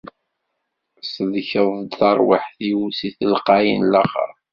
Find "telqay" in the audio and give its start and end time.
3.17-3.67